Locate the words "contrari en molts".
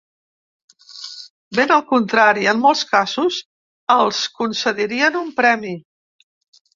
1.91-2.81